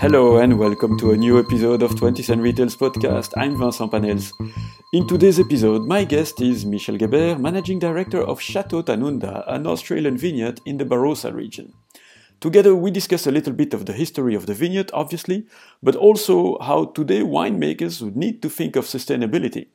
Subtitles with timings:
[0.00, 3.34] Hello and welcome to a new episode of 20 Cent Retails podcast.
[3.36, 4.32] I'm Vincent Panels.
[4.94, 10.16] In today's episode, my guest is Michelle Geber, Managing Director of Chateau Tanunda, an Australian
[10.16, 11.74] vineyard in the Barossa region.
[12.40, 15.46] Together, we discuss a little bit of the history of the vineyard, obviously,
[15.82, 19.66] but also how today winemakers need to think of sustainability.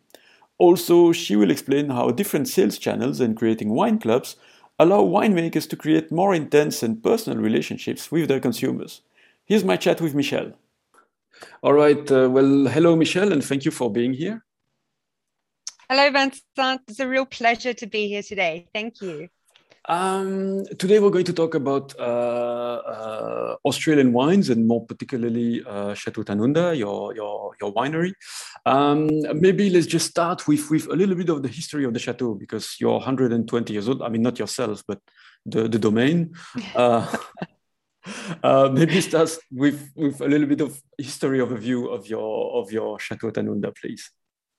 [0.57, 4.37] Also, she will explain how different sales channels and creating wine clubs
[4.79, 9.01] allow winemakers to create more intense and personal relationships with their consumers.
[9.45, 10.53] Here's my chat with Michelle.
[11.61, 12.11] All right.
[12.11, 14.43] Uh, well, hello, Michelle, and thank you for being here.
[15.87, 16.81] Hello, Vincent.
[16.87, 18.67] It's a real pleasure to be here today.
[18.73, 19.29] Thank you.
[19.87, 25.93] Um, today we're going to talk about uh, uh, Australian wines and more particularly uh,
[25.93, 28.13] Chateau Tanunda, your your your winery.
[28.65, 29.09] Um,
[29.39, 32.33] maybe let's just start with with a little bit of the history of the chateau
[32.33, 34.01] because you're 120 years old.
[34.01, 35.01] I mean, not yourself, but
[35.45, 36.33] the the domain.
[38.43, 42.99] Uh, maybe start with with a little bit of history overview of your of your
[42.99, 44.11] Chateau Tanunda, please.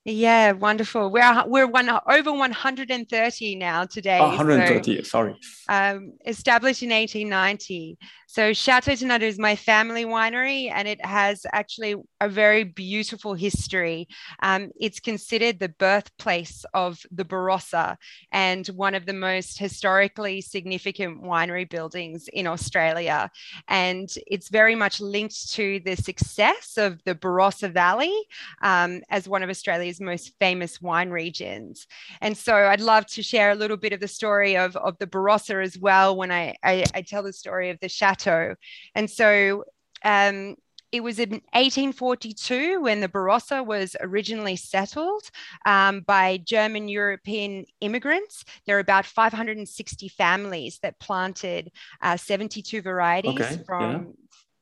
[0.09, 1.11] Yeah, wonderful.
[1.11, 4.21] We're we're one over 130 now today.
[4.21, 5.35] Oh, 130, so, sorry.
[5.69, 7.99] Um, established in 1890.
[8.29, 14.09] So Chateau Tanunda is my family winery, and it has actually a very beautiful history.
[14.43, 17.97] Um, it's considered the birthplace of the Barossa
[18.33, 23.31] and one of the most historically significant winery buildings in Australia.
[23.69, 28.15] And it's very much linked to the success of the Barossa Valley
[28.61, 31.87] um, as one of Australia's most famous wine regions.
[32.21, 35.07] And so I'd love to share a little bit of the story of, of the
[35.07, 38.55] Barossa as well when I, I, I tell the story of the chateau.
[38.95, 39.65] And so
[40.05, 40.57] um,
[40.93, 45.31] it was in 1842 when the Barossa was originally settled
[45.67, 48.45] um, by German European immigrants.
[48.67, 53.93] There are about 560 families that planted uh, 72 varieties okay, from.
[53.93, 54.03] Yeah.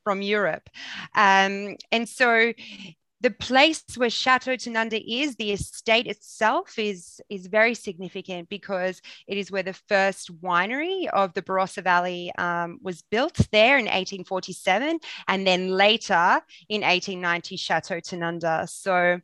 [0.03, 0.69] From Europe.
[1.15, 2.53] Um, and so
[3.25, 9.35] the place where Chateau Tanunda is, the estate itself is, is very significant because it
[9.35, 14.99] is where the first winery of the Barossa Valley um, was built there in 1847,
[15.27, 18.69] and then later in 1890, Chateau Tanunda.
[18.69, 19.19] So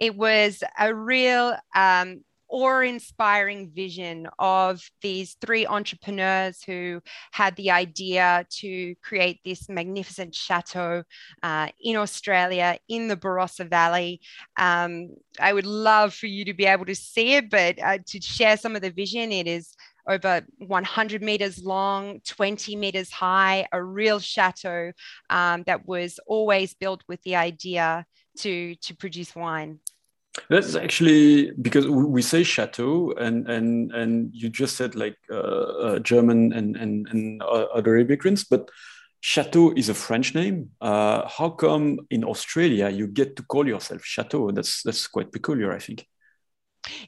[0.00, 7.00] it was a real um, awe-inspiring vision of these three entrepreneurs who
[7.32, 11.02] had the idea to create this magnificent chateau
[11.42, 14.20] uh, in Australia in the Barossa Valley.
[14.56, 15.08] Um,
[15.40, 18.56] I would love for you to be able to see it, but uh, to share
[18.56, 19.74] some of the vision, it is
[20.06, 24.92] over 100 meters long, 20 meters high, a real chateau
[25.28, 28.06] um, that was always built with the idea
[28.38, 29.80] to, to produce wine.
[30.48, 35.98] That's actually because we say chateau, and and and you just said like uh, uh,
[36.00, 38.68] German and and and other immigrants, but
[39.20, 40.70] chateau is a French name.
[40.80, 44.50] Uh, how come in Australia you get to call yourself chateau?
[44.50, 46.06] That's that's quite peculiar, I think.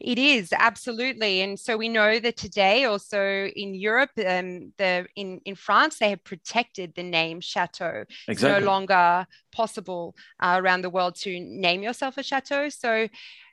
[0.00, 5.40] It is absolutely, and so we know that today, also in Europe, um, the in
[5.44, 8.04] in France, they have protected the name chateau.
[8.28, 8.32] Exactly.
[8.32, 12.68] It's no longer possible uh, around the world to name yourself a chateau.
[12.68, 13.08] So,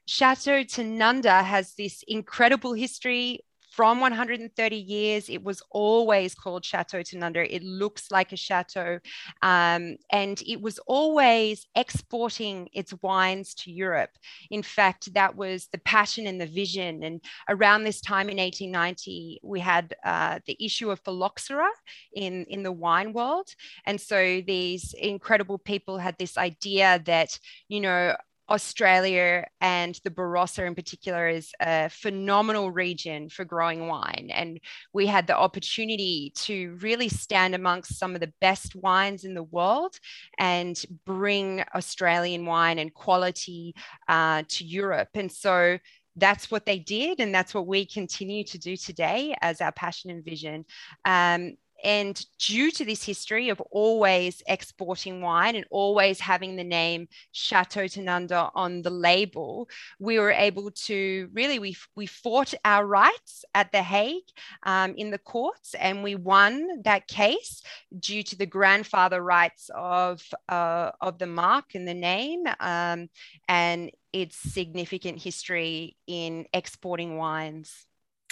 [0.05, 3.39] Chateau Tanunda has this incredible history
[3.73, 5.29] from 130 years.
[5.29, 7.47] It was always called Chateau Tanunda.
[7.49, 8.99] It looks like a chateau.
[9.41, 14.11] Um, and it was always exporting its wines to Europe.
[14.51, 17.01] In fact, that was the passion and the vision.
[17.01, 17.19] And
[17.49, 21.69] around this time in 1890, we had uh, the issue of phylloxera
[22.13, 23.47] in, in the wine world.
[23.87, 28.15] And so these incredible people had this idea that, you know,
[28.53, 34.29] Australia and the Barossa in particular is a phenomenal region for growing wine.
[34.31, 34.59] And
[34.93, 39.43] we had the opportunity to really stand amongst some of the best wines in the
[39.43, 39.99] world
[40.37, 43.73] and bring Australian wine and quality
[44.07, 45.09] uh, to Europe.
[45.15, 45.79] And so
[46.15, 50.11] that's what they did, and that's what we continue to do today as our passion
[50.11, 50.63] and vision.
[51.05, 57.07] Um, and due to this history of always exporting wine and always having the name
[57.33, 59.69] Chateau Tanunda on the label,
[59.99, 64.23] we were able to really, we, we fought our rights at The Hague
[64.63, 67.61] um, in the courts and we won that case
[67.99, 73.09] due to the grandfather rights of, uh, of the mark and the name um,
[73.49, 77.85] and its significant history in exporting wines.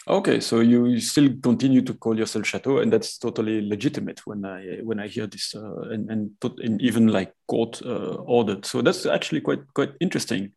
[0.08, 4.80] Okay, so you still continue to call yourself Chateau, and that's totally legitimate when I
[4.82, 8.66] when I hear this, uh, and and, put, and even like court uh, ordered.
[8.66, 10.54] So that's actually quite quite interesting.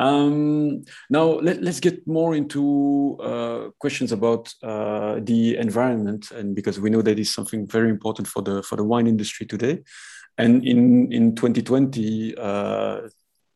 [0.00, 6.80] Um, now let, us get more into uh, questions about uh, the environment, and because
[6.80, 9.78] we know that is something very important for the for the wine industry today.
[10.38, 13.02] And in in 2020, uh,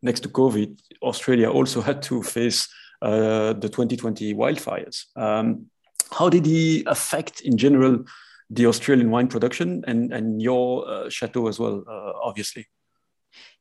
[0.02, 2.68] next to COVID, Australia also had to face
[3.10, 5.04] the 2020 wildfires.
[5.16, 5.66] Um,
[6.10, 8.04] how did he affect, in general,
[8.50, 12.66] the Australian wine production and and your uh, chateau as well, uh, obviously?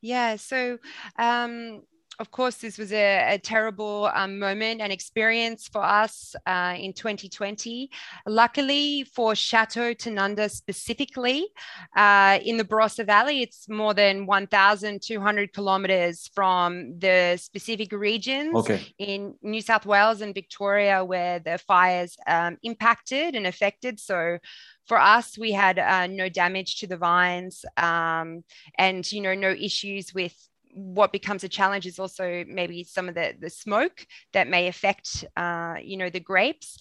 [0.02, 0.36] Yeah.
[0.36, 0.78] So.
[1.18, 1.84] Um,
[2.22, 6.94] of course, this was a, a terrible um, moment and experience for us uh, in
[6.94, 7.90] 2020.
[8.28, 11.48] Luckily for Chateau Tanunda specifically,
[11.96, 18.94] uh, in the Barossa Valley, it's more than 1,200 kilometers from the specific regions okay.
[19.00, 24.00] in New South Wales and Victoria where the fires um, impacted and affected.
[24.00, 24.38] So
[24.86, 28.44] for us, we had uh, no damage to the vines um,
[28.78, 30.36] and, you know, no issues with
[30.74, 35.26] what becomes a challenge is also maybe some of the, the smoke that may affect,
[35.38, 36.78] uh, you know, the grapes.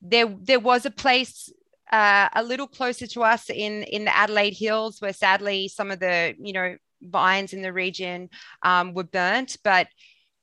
[0.00, 1.50] There, there was a place
[1.90, 6.00] uh, a little closer to us in in the Adelaide Hills, where sadly some of
[6.00, 8.30] the you know vines in the region
[8.62, 9.88] um, were burnt, but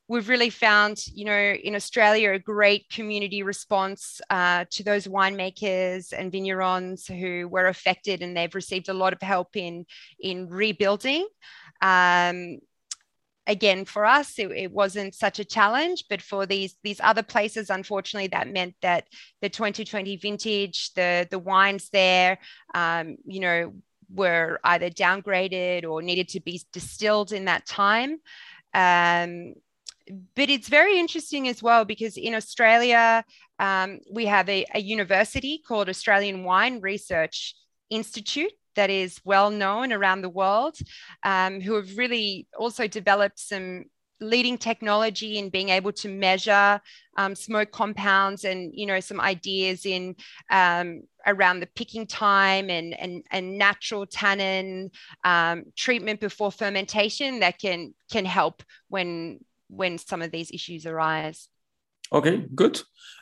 [0.10, 6.12] we've really found, you know, in Australia, a great community response uh, to those winemakers
[6.18, 9.86] and vignerons who were affected, and they've received a lot of help in
[10.20, 11.28] in rebuilding.
[11.82, 12.60] Um,
[13.50, 17.70] again for us it, it, wasn't such a challenge but for these these other places
[17.70, 19.06] unfortunately that meant that
[19.42, 22.38] the 2020 vintage the the wines there
[22.74, 23.74] um, you know
[24.14, 28.18] were either downgraded or needed to be distilled in that time.
[28.74, 29.54] Um,
[30.36, 33.24] but it's very interesting as well because in Australia,
[33.60, 37.56] um, we have a, a university called Australian Wine Research
[37.90, 40.78] Institute that is well known around the world,
[41.24, 43.86] um, who have really also developed some
[44.22, 46.82] leading technology in being able to measure
[47.18, 50.16] um, smoke compounds and you know some ideas in
[50.52, 54.92] um, around the picking time and and, and natural tannin
[55.24, 59.40] um, treatment before fermentation that can can help when
[59.70, 61.48] when some of these issues arise.
[62.12, 62.82] Okay good.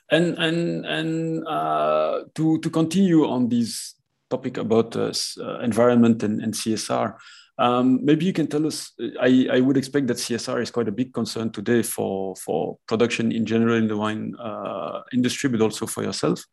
[0.09, 3.95] And and and uh, to to continue on these
[4.29, 7.15] topic about uh, uh, environment and, and CSR.
[7.59, 8.91] Um, maybe you can tell us.
[9.19, 13.31] I, I would expect that CSR is quite a big concern today for for production
[13.31, 16.44] in general in the wine uh, industry, but also for yourself.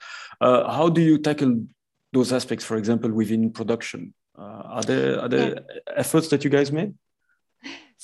[0.41, 1.63] Uh, how do you tackle
[2.13, 4.15] those aspects, for example, within production?
[4.39, 5.93] Uh, are there are there yeah.
[5.97, 6.95] efforts that you guys made?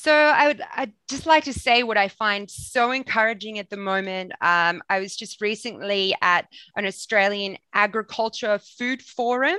[0.02, 3.76] So I would I'd just like to say what I find so encouraging at the
[3.76, 4.32] moment.
[4.41, 9.58] Um, I was just recently at an Australian agriculture food forum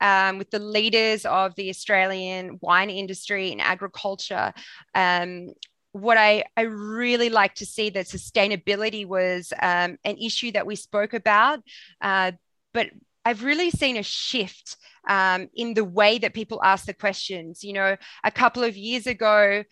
[0.00, 4.52] um, with the leaders of the Australian wine industry and agriculture.
[4.92, 5.52] Um,
[5.92, 10.74] what I, I really like to see that sustainability was um, an issue that we
[10.74, 11.60] spoke about,
[12.00, 12.32] uh,
[12.74, 12.88] but
[13.26, 14.76] I've really seen a shift
[15.08, 17.64] um, in the way that people ask the questions.
[17.64, 19.64] You know, a couple of years ago,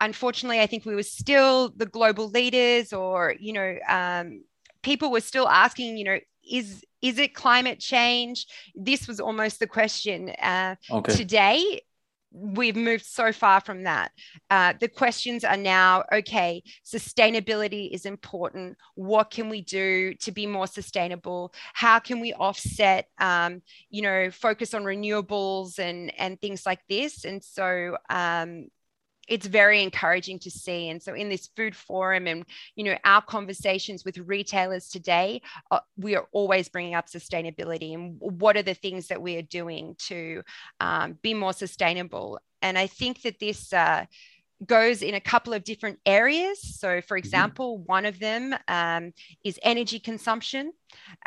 [0.00, 4.44] unfortunately, I think we were still the global leaders, or you know, um,
[4.82, 6.18] people were still asking, you know,
[6.50, 8.46] is is it climate change?
[8.74, 10.30] This was almost the question.
[10.30, 11.14] Uh, okay.
[11.14, 11.82] Today,
[12.32, 14.12] we've moved so far from that.
[14.50, 18.76] Uh, the questions are now okay, sustainability is important.
[18.94, 21.52] What can we do to be more sustainable?
[21.74, 27.24] How can we offset, um, you know, focus on renewables and, and things like this?
[27.24, 28.68] And so, um,
[29.32, 30.90] it's very encouraging to see.
[30.90, 32.44] And so, in this food forum and
[32.76, 38.16] you know our conversations with retailers today, uh, we are always bringing up sustainability and
[38.20, 40.42] what are the things that we are doing to
[40.80, 42.38] um, be more sustainable.
[42.60, 43.72] And I think that this.
[43.72, 44.04] Uh,
[44.64, 46.78] goes in a couple of different areas.
[46.78, 47.18] So, for mm-hmm.
[47.18, 49.12] example, one of them um,
[49.44, 50.70] is energy consumption.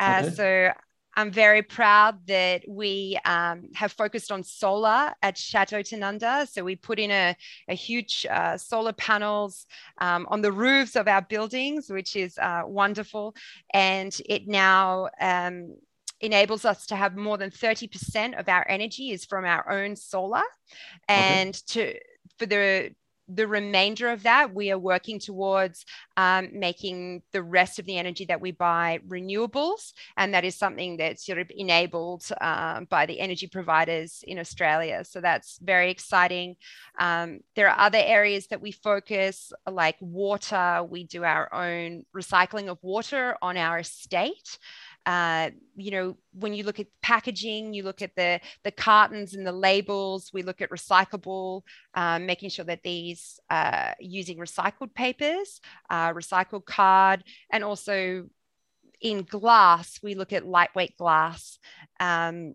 [0.00, 0.34] Uh, okay.
[0.34, 0.72] So,
[1.16, 6.46] I'm very proud that we um, have focused on solar at Chateau Tanunda.
[6.46, 7.34] So we put in a,
[7.68, 9.66] a huge uh, solar panels
[9.98, 13.34] um, on the roofs of our buildings, which is uh, wonderful.
[13.72, 15.76] And it now um,
[16.20, 20.42] enables us to have more than 30% of our energy is from our own solar.
[21.08, 21.92] And okay.
[21.92, 21.98] to
[22.38, 22.94] for the
[23.28, 25.84] the remainder of that, we are working towards
[26.16, 29.92] um, making the rest of the energy that we buy renewables.
[30.16, 35.04] And that is something that's sort of enabled um, by the energy providers in Australia.
[35.04, 36.56] So that's very exciting.
[36.98, 40.84] Um, there are other areas that we focus, like water.
[40.88, 44.58] We do our own recycling of water on our estate.
[45.06, 49.46] Uh, you know, when you look at packaging, you look at the the cartons and
[49.46, 50.30] the labels.
[50.34, 51.62] We look at recyclable,
[51.94, 57.22] um, making sure that these uh, using recycled papers, uh, recycled card,
[57.52, 58.26] and also
[59.00, 61.58] in glass, we look at lightweight glass.
[62.00, 62.54] Um,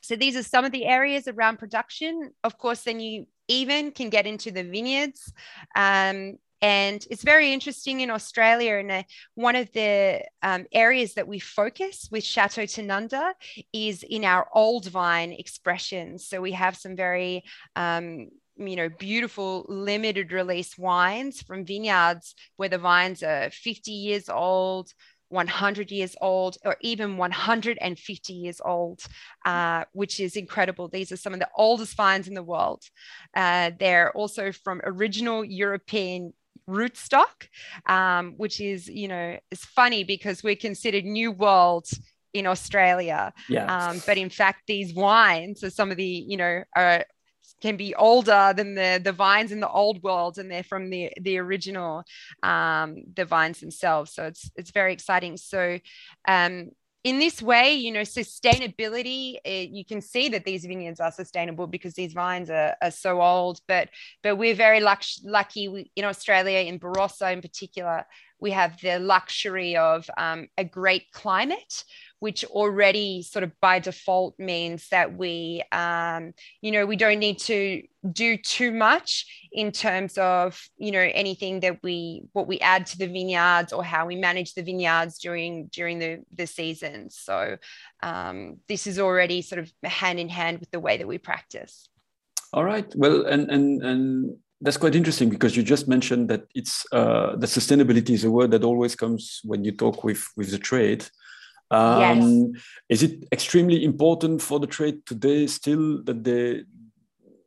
[0.00, 2.30] so these are some of the areas around production.
[2.44, 5.32] Of course, then you even can get into the vineyards.
[5.74, 8.76] Um, and it's very interesting in Australia.
[8.76, 9.02] And uh,
[9.34, 13.32] one of the um, areas that we focus with Chateau Tanunda
[13.72, 16.26] is in our old vine expressions.
[16.26, 17.44] So we have some very
[17.76, 24.28] um, you know beautiful limited release wines from vineyards where the vines are 50 years
[24.28, 24.92] old
[25.30, 29.00] 100 years old or even 150 years old,
[29.46, 30.88] uh, which is incredible.
[30.88, 32.82] These are some of the oldest vines in the world.
[33.34, 36.32] Uh, they're also from original European
[36.70, 37.48] rootstock,
[37.86, 41.86] um, which is, you know, it's funny because we're considered New World
[42.32, 43.32] in Australia.
[43.48, 43.66] Yeah.
[43.66, 47.04] Um, but in fact, these wines are some of the, you know, are
[47.60, 51.10] can be older than the the vines in the old world and they're from the
[51.20, 52.02] the original
[52.42, 55.78] um, the vines themselves so it's it's very exciting so
[56.26, 56.70] um,
[57.02, 61.10] in this way you know sustainability it, eh, you can see that these vineyards are
[61.10, 63.88] sustainable because these vines are, are so old but
[64.22, 68.04] but we're very lux- lucky in australia in barossa in particular
[68.40, 71.84] we have the luxury of um, a great climate
[72.20, 77.38] which already sort of by default means that we, um, you know, we don't need
[77.38, 77.82] to
[78.12, 82.98] do too much in terms of, you know, anything that we what we add to
[82.98, 87.18] the vineyards or how we manage the vineyards during during the the seasons.
[87.18, 87.56] So
[88.02, 91.88] um, this is already sort of hand in hand with the way that we practice.
[92.52, 92.90] All right.
[92.94, 97.48] Well, and and and that's quite interesting because you just mentioned that it's uh, that
[97.48, 101.06] sustainability is a word that always comes when you talk with with the trade
[101.70, 102.62] um, yes.
[102.88, 106.64] Is it extremely important for the trade today still that they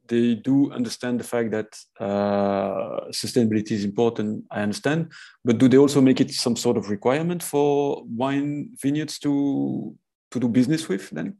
[0.08, 4.46] they do understand the fact that uh, sustainability is important?
[4.52, 5.12] I understand,
[5.44, 9.96] but do they also make it some sort of requirement for wine vineyards to
[10.32, 11.10] to do business with?
[11.10, 11.38] Then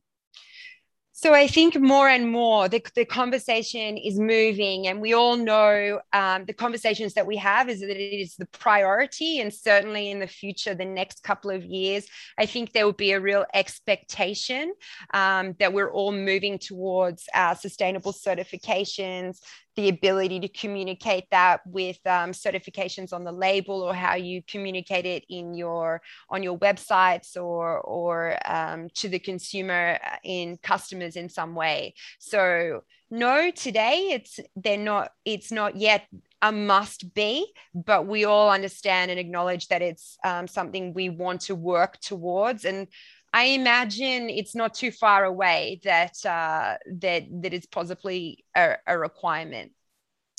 [1.24, 6.02] so I think more and more the, the conversation is moving, and we all know
[6.12, 10.20] um, the conversations that we have is that it is the priority, and certainly in
[10.20, 14.74] the future, the next couple of years, I think there will be a real expectation
[15.14, 19.40] um, that we're all moving towards our sustainable certifications,
[19.76, 25.06] the ability to communicate that with um, certifications on the label or how you communicate
[25.06, 31.16] it in your on your websites or or um, to the consumer uh, in customers
[31.16, 31.94] in some way.
[32.20, 36.08] So no today it's they're not it's not yet
[36.42, 41.42] a must be but we all understand and acknowledge that it's um, something we want
[41.42, 42.66] to work towards.
[42.66, 42.88] And
[43.34, 48.98] I imagine it's not too far away that uh, that that is possibly a, a,
[48.98, 49.72] requirement.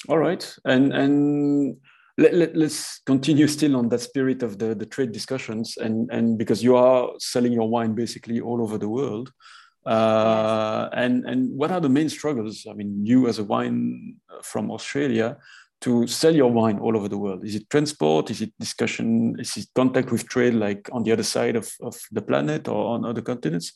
[0.09, 1.77] All right, and and
[2.19, 6.39] let, let, us continue still on that spirit of the, the trade discussions, and and
[6.39, 9.33] because you are selling your wine basically all over the world.
[9.85, 11.05] Uh, yes.
[11.05, 12.65] and and what are the main struggles?
[12.71, 15.37] I mean, you as a wine from Australia,
[15.81, 17.45] to sell your wine all over the world?
[17.45, 18.31] Is it transport?
[18.31, 19.39] Is it discussion?
[19.39, 22.95] Is it contact with trade, like on the other side of, of the planet or
[22.95, 23.73] on other continents?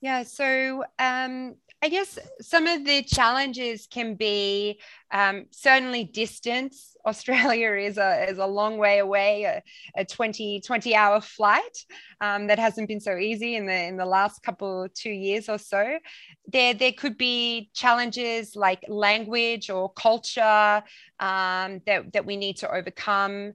[0.00, 4.80] Yeah, so um, I guess some of the challenges can be
[5.12, 6.96] um, certainly distance.
[7.06, 9.62] Australia is a, is a long way away, a,
[9.96, 11.84] a 20, 20 hour flight
[12.20, 15.58] um, that hasn't been so easy in the, in the last couple, two years or
[15.58, 16.00] so.
[16.48, 20.82] There, there could be challenges like language or culture
[21.20, 23.52] um, that, that we need to overcome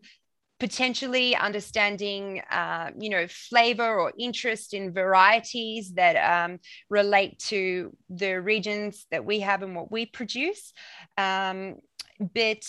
[0.62, 8.40] potentially understanding, uh, you know, flavor or interest in varieties that um, relate to the
[8.40, 10.72] regions that we have and what we produce.
[11.18, 11.78] Um,
[12.36, 12.64] but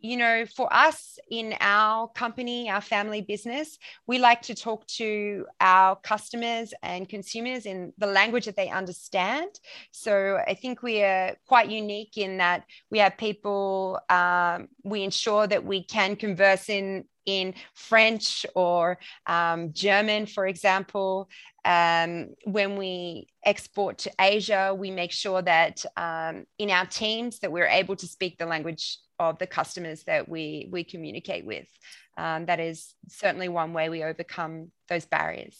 [0.00, 5.44] you know, for us in our company, our family business, we like to talk to
[5.60, 9.48] our customers and consumers in the language that they understand.
[9.90, 15.48] So I think we are quite unique in that we have people, um, we ensure
[15.48, 21.28] that we can converse in in French or um, German, for example.
[21.64, 27.52] Um, when we export to Asia, we make sure that um, in our teams that
[27.52, 31.68] we're able to speak the language of the customers that we we communicate with.
[32.16, 35.56] Um, that is certainly one way we overcome those barriers.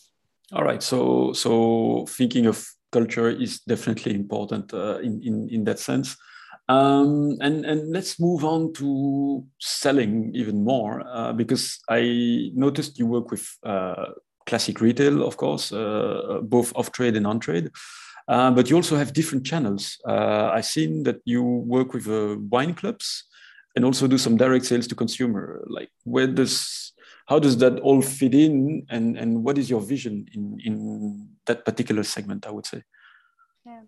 [0.53, 0.83] All right.
[0.83, 6.17] So so thinking of culture is definitely important uh, in, in in that sense.
[6.69, 13.07] Um, and, and let's move on to selling even more uh, because I noticed you
[13.07, 14.13] work with uh,
[14.47, 17.71] classic retail, of course, uh, both off trade and on trade.
[18.29, 19.97] Uh, but you also have different channels.
[20.07, 23.25] Uh, I've seen that you work with uh, wine clubs
[23.75, 25.65] and also do some direct sales to consumer.
[25.67, 26.93] Like, where does
[27.27, 31.65] how does that all fit in, and and what is your vision in in that
[31.65, 32.47] particular segment?
[32.47, 32.83] I would say.
[33.67, 33.83] Yeah.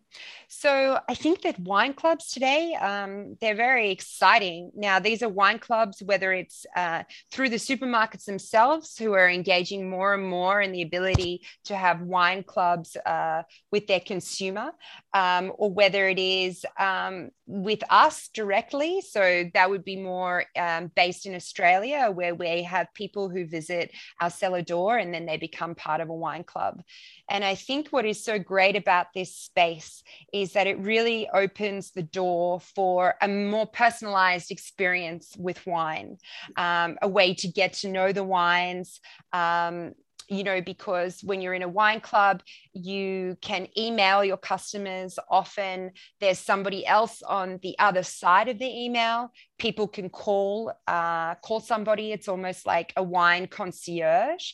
[0.53, 4.73] So I think that wine clubs today, um, they're very exciting.
[4.75, 9.89] Now, these are wine clubs, whether it's uh, through the supermarkets themselves, who are engaging
[9.89, 14.73] more and more in the ability to have wine clubs uh, with their consumer,
[15.15, 19.01] um, or whether it is um, with us directly.
[19.01, 23.91] So that would be more um, based in Australia, where we have people who visit
[24.21, 26.81] our cellar door and then they become part of a wine club.
[27.29, 30.03] And I think what is so great about this space
[30.33, 36.19] is that it really opens the door for a more personalized experience with wine,
[36.57, 39.01] um, a way to get to know the wines.
[39.33, 39.95] Um,
[40.31, 45.19] you know, because when you're in a wine club, you can email your customers.
[45.29, 49.33] Often there's somebody else on the other side of the email.
[49.59, 52.13] People can call, uh, call somebody.
[52.13, 54.53] It's almost like a wine concierge.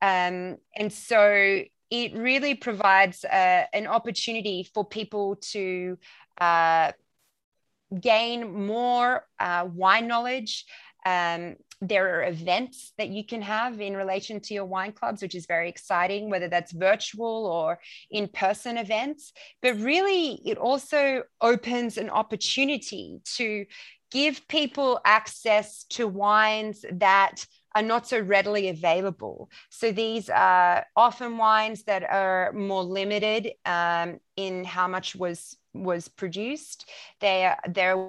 [0.00, 5.98] Um, and so it really provides uh, an opportunity for people to
[6.40, 6.92] uh,
[8.00, 10.66] gain more uh, wine knowledge.
[11.06, 15.34] Um, there are events that you can have in relation to your wine clubs, which
[15.34, 17.78] is very exciting, whether that's virtual or
[18.10, 19.32] in person events.
[19.62, 23.66] But really, it also opens an opportunity to
[24.10, 29.50] give people access to wines that are not so readily available.
[29.68, 36.08] So these are often wines that are more limited um, in how much was was
[36.08, 36.88] produced.
[37.20, 38.08] They are they're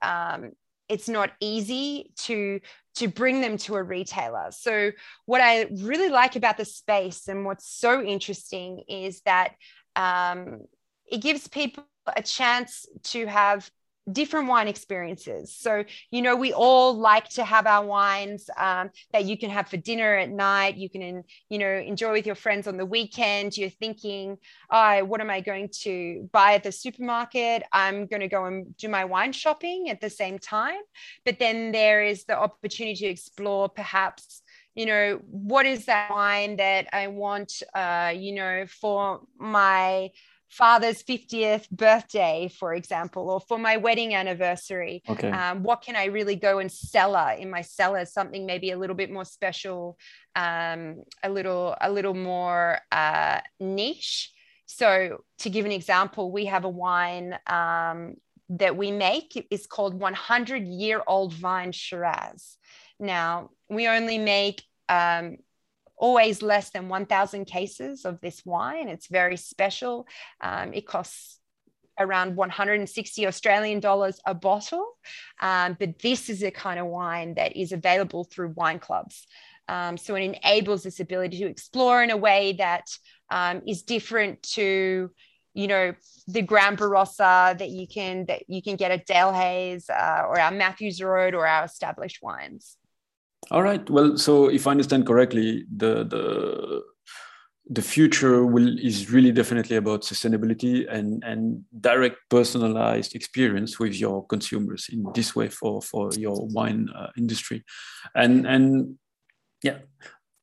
[0.00, 0.52] um,
[0.88, 2.60] it's not easy to
[2.96, 4.48] to bring them to a retailer.
[4.50, 4.90] So
[5.24, 9.52] what I really like about the space and what's so interesting is that
[9.94, 10.62] um,
[11.06, 11.84] it gives people
[12.16, 13.70] a chance to have
[14.12, 15.54] different wine experiences.
[15.54, 19.68] So, you know, we all like to have our wines um, that you can have
[19.68, 20.76] for dinner at night.
[20.76, 23.56] You can, you know, enjoy with your friends on the weekend.
[23.56, 24.38] You're thinking,
[24.70, 27.62] oh, what am I going to buy at the supermarket?
[27.72, 30.80] I'm going to go and do my wine shopping at the same time.
[31.24, 34.42] But then there is the opportunity to explore perhaps
[34.74, 40.08] you know what is that wine that i want uh, you know for my
[40.48, 45.02] father's 50th birthday, for example, or for my wedding anniversary.
[45.08, 45.30] Okay.
[45.30, 48.04] Um, what can I really go and cellar in my cellar?
[48.04, 49.98] Something maybe a little bit more special,
[50.34, 54.32] um, a little a little more uh, niche.
[54.66, 58.16] So, to give an example, we have a wine um,
[58.50, 59.46] that we make.
[59.50, 62.56] It's called 100 Year Old Vine Shiraz.
[63.00, 65.38] Now, we only make um,
[65.98, 68.88] always less than 1,000 cases of this wine.
[68.88, 70.06] It's very special.
[70.40, 71.38] Um, it costs
[71.98, 74.96] around 160 Australian dollars a bottle.
[75.40, 79.26] Um, but this is a kind of wine that is available through wine clubs.
[79.68, 82.86] Um, so it enables this ability to explore in a way that
[83.30, 85.10] um, is different to,
[85.52, 85.92] you know,
[86.26, 90.50] the Grand Barossa that you can that you can get at Delhaize uh, or our
[90.50, 92.77] Matthews Road or our established wines.
[93.50, 93.88] All right.
[93.88, 96.82] Well, so if I understand correctly, the the
[97.70, 104.26] the future will is really definitely about sustainability and and direct personalized experience with your
[104.26, 107.64] consumers in this way for for your wine uh, industry,
[108.14, 108.98] and and
[109.62, 109.78] yeah,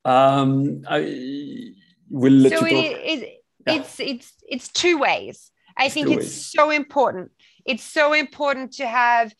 [0.03, 1.73] um, I
[2.09, 2.85] will let so you talk.
[2.85, 3.73] It, it, yeah.
[3.73, 5.51] It's it's it's two ways.
[5.77, 6.45] I it's think it's ways.
[6.45, 7.31] so important.
[7.65, 9.33] It's so important to have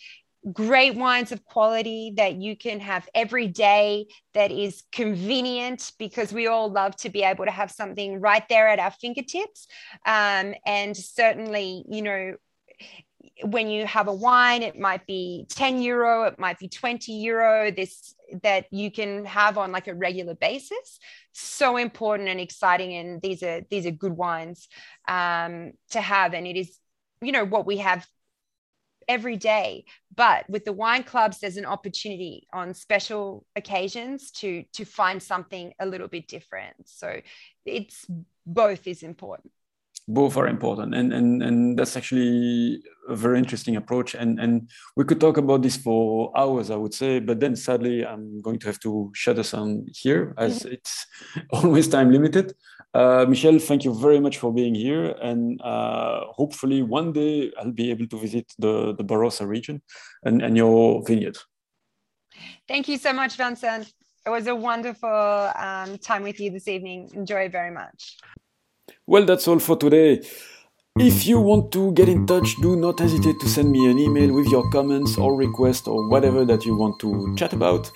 [0.52, 6.48] great wines of quality that you can have every day that is convenient because we
[6.48, 9.68] all love to be able to have something right there at our fingertips.
[10.06, 12.36] Um, and certainly you know
[13.44, 17.72] when you have a wine it might be 10 euro it might be 20 euro
[17.72, 21.00] this that you can have on like a regular basis.
[21.32, 24.68] So important and exciting and these are these are good wines
[25.08, 26.34] um, to have.
[26.34, 26.78] And it is
[27.22, 28.06] you know what we have
[29.08, 29.86] every day.
[30.16, 35.74] But with the wine clubs there's an opportunity on special occasions to to find something
[35.80, 36.76] a little bit different.
[36.86, 37.22] So
[37.66, 38.06] it's
[38.46, 39.52] both is important.
[40.08, 40.94] Both are important.
[40.94, 44.14] And and and that's actually a very interesting approach.
[44.14, 47.20] And and we could talk about this for hours i would say.
[47.20, 50.74] But then sadly i'm going to have to shut us on here as mm-hmm.
[50.74, 51.08] it's
[51.52, 52.54] always time limited
[53.00, 57.78] uh, michelle thank you very much for being here and uh, hopefully one day i'll
[57.84, 59.82] be able to visit the the barossa region
[60.26, 61.38] and, and your vineyard.
[62.68, 63.92] Thank you so much vincent.
[64.26, 67.10] It was a wonderful um, time with you this evening.
[67.14, 68.18] Enjoy very much.
[69.06, 70.22] Well, that's all for today.
[70.98, 74.34] If you want to get in touch, do not hesitate to send me an email
[74.34, 77.92] with your comments or requests or whatever that you want to chat about.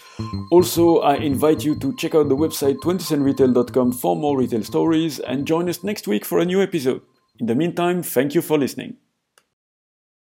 [0.51, 5.47] Also, I invite you to check out the website 20centretail.com for more retail stories and
[5.47, 7.01] join us next week for a new episode.
[7.39, 8.97] In the meantime, thank you for listening.